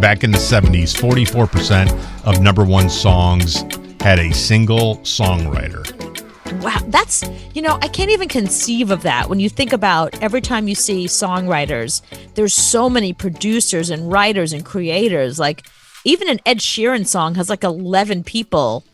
[0.00, 1.90] back in the 70s, 44%
[2.24, 3.62] of number one songs
[4.00, 5.82] had a single songwriter.
[6.62, 7.24] Wow, that's,
[7.54, 9.28] you know, I can't even conceive of that.
[9.28, 12.02] When you think about every time you see songwriters,
[12.34, 15.38] there's so many producers and writers and creators.
[15.38, 15.66] Like,
[16.04, 18.84] even an Ed Sheeran song has like 11 people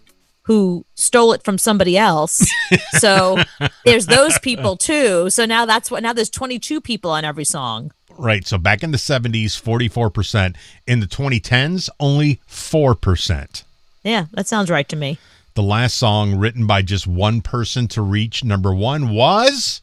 [0.43, 2.45] who stole it from somebody else.
[2.99, 3.39] So
[3.85, 5.31] there's those people too.
[5.31, 7.93] So now that's what, now there's 22 people on every song.
[8.21, 8.47] Right.
[8.47, 10.55] So back in the 70s, 44%.
[10.87, 13.65] In the 2010s, only 4%.
[14.03, 15.19] Yeah, that sounds right to me.
[15.55, 19.81] The last song written by just one person to reach number one was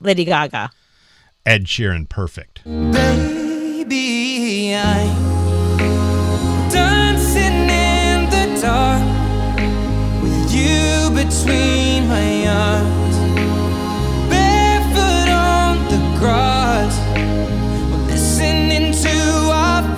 [0.00, 0.70] Lady Gaga.
[1.46, 2.62] Ed Sheeran, Perfect.
[2.64, 9.02] Baby, I'm dancing in the dark
[10.22, 11.77] with you between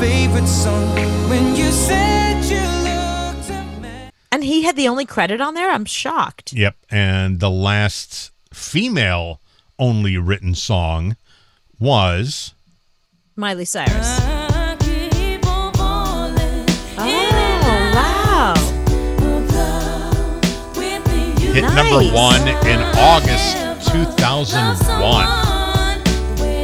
[0.01, 0.95] favorite song.
[1.29, 4.11] When you said you looked a mess.
[4.33, 5.71] And he had the only credit on there?
[5.71, 6.53] I'm shocked.
[6.55, 6.75] Yep.
[6.91, 9.41] And the last female
[9.79, 11.17] only written song
[11.79, 12.55] was
[13.37, 14.19] Miley Cyrus.
[14.21, 16.67] I keep on falling
[16.99, 18.55] Oh, wow.
[21.53, 23.57] hit number one in August
[23.93, 25.27] 2001.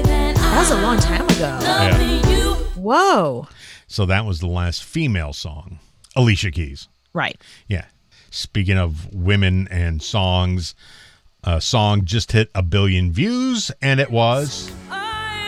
[0.03, 1.59] That was a long time ago.
[1.63, 2.46] Yeah.
[2.87, 3.49] Whoa.
[3.89, 5.81] So that was the last female song.
[6.15, 6.87] Alicia Keys.
[7.13, 7.37] Right.
[7.67, 7.87] Yeah.
[8.31, 10.77] Speaking of women and songs,
[11.43, 14.71] a song just hit a billion views, and it was.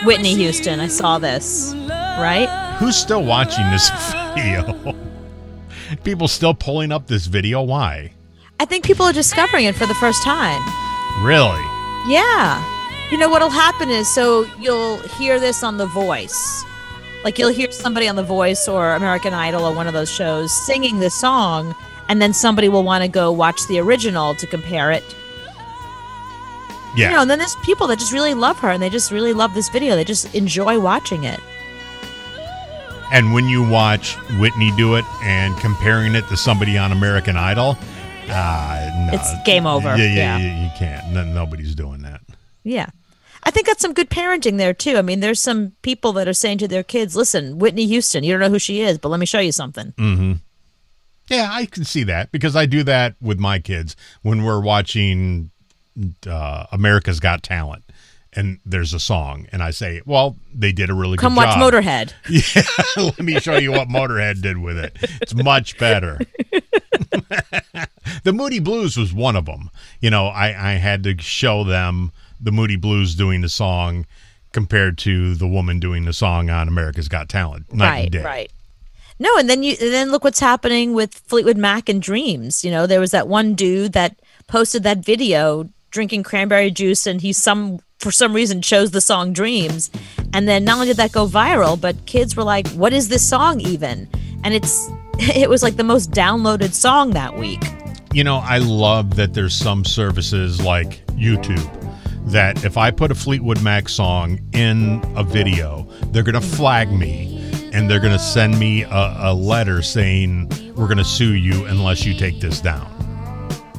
[0.04, 0.80] Whitney Houston.
[0.80, 1.74] I saw this.
[1.86, 2.48] Right?
[2.80, 3.88] Who's still watching this
[4.34, 4.96] video?
[6.02, 7.62] People still pulling up this video.
[7.62, 8.10] Why?
[8.58, 10.60] I think people are discovering it for the first time.
[11.22, 11.62] Really?
[12.08, 12.64] Yeah.
[13.12, 16.64] You know what'll happen is so you'll hear this on The Voice.
[17.24, 20.52] Like you'll hear somebody on The Voice or American Idol or one of those shows
[20.66, 21.74] singing this song,
[22.08, 25.04] and then somebody will want to go watch the original to compare it.
[26.96, 27.10] Yeah.
[27.10, 29.32] You know, and then there's people that just really love her and they just really
[29.32, 29.94] love this video.
[29.94, 31.38] They just enjoy watching it.
[33.12, 37.76] And when you watch Whitney do it and comparing it to somebody on American Idol,
[38.28, 39.10] uh, no.
[39.12, 39.96] It's game over.
[39.96, 40.38] Yeah, yeah, Yeah.
[40.38, 41.12] yeah, you can't.
[41.12, 42.20] No, nobody's doing that.
[42.64, 42.86] Yeah.
[43.48, 44.98] I think that's some good parenting there too.
[44.98, 48.30] I mean, there's some people that are saying to their kids, "Listen, Whitney Houston, you
[48.34, 49.94] don't know who she is, but let me show you something."
[51.30, 55.50] Yeah, I can see that because I do that with my kids when we're watching
[56.26, 57.84] uh, America's Got Talent.
[58.34, 61.54] And there's a song, and I say, "Well, they did a really Come good watch
[61.54, 62.12] job." Motorhead.
[62.28, 64.94] Yeah, let me show you what Motorhead did with it.
[65.22, 66.18] It's much better.
[68.24, 69.70] the Moody Blues was one of them.
[70.00, 74.06] You know, I, I had to show them the Moody Blues doing the song
[74.52, 77.72] compared to the woman doing the song on America's Got Talent.
[77.72, 78.52] Night right, right.
[79.20, 82.64] No, and then you and then look what's happening with Fleetwood Mac and Dreams.
[82.64, 87.20] You know, there was that one dude that posted that video drinking cranberry juice, and
[87.20, 89.90] he some for some reason chose the song Dreams,
[90.32, 93.28] and then not only did that go viral, but kids were like, "What is this
[93.28, 94.08] song even?"
[94.44, 97.62] And it's it was like the most downloaded song that week.
[98.12, 101.74] You know, I love that there's some services like YouTube
[102.30, 106.90] that if I put a Fleetwood Mac song in a video, they're going to flag
[106.90, 107.36] me
[107.72, 111.66] and they're going to send me a, a letter saying, We're going to sue you
[111.66, 112.94] unless you take this down.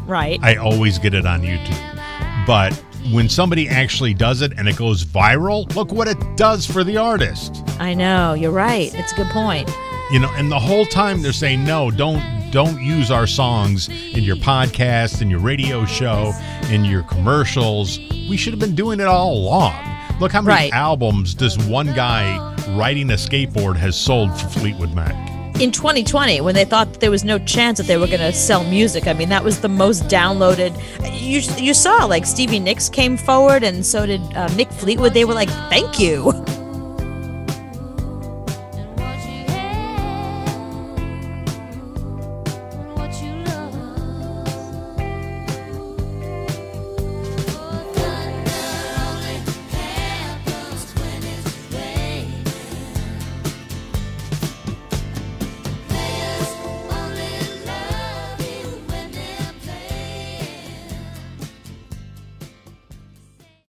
[0.05, 0.39] Right.
[0.43, 2.45] I always get it on YouTube.
[2.45, 2.73] But
[3.11, 6.97] when somebody actually does it and it goes viral, look what it does for the
[6.97, 7.63] artist.
[7.79, 8.33] I know.
[8.33, 8.93] You're right.
[8.93, 9.69] It's a good point.
[10.11, 14.23] You know, and the whole time they're saying no, don't don't use our songs in
[14.23, 16.33] your podcast, in your radio show,
[16.69, 17.99] in your commercials.
[18.29, 19.73] We should have been doing it all along.
[20.19, 20.73] Look how many Right.
[20.73, 22.37] albums this one guy
[22.77, 25.15] riding a skateboard has sold for Fleetwood Mac.
[25.59, 28.31] in 2020 when they thought that there was no chance that they were going to
[28.31, 30.71] sell music i mean that was the most downloaded
[31.21, 35.25] you you saw like stevie nicks came forward and so did uh, mick fleetwood they
[35.25, 36.31] were like thank you